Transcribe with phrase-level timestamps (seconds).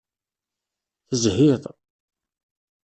[1.07, 1.63] Tezhiḍ.